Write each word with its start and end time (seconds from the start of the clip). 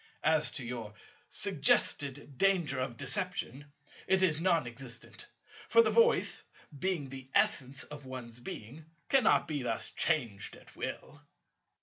As 0.23 0.49
to 0.53 0.65
your 0.65 0.95
suggested 1.29 2.35
danger 2.39 2.79
of 2.79 2.97
deception, 2.97 3.71
it 4.07 4.23
is 4.23 4.41
non 4.41 4.65
existent: 4.65 5.27
for 5.69 5.83
the 5.83 5.91
Voice, 5.91 6.41
being 6.79 7.09
the 7.09 7.29
essence 7.35 7.83
of 7.83 8.07
one's 8.07 8.39
Being, 8.39 8.83
cannot 9.09 9.47
be 9.47 9.61
thus 9.61 9.91
changed 9.91 10.55
at 10.55 10.75
will. 10.75 11.21